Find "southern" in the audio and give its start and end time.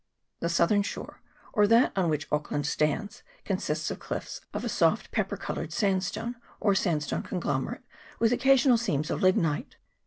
0.49-0.81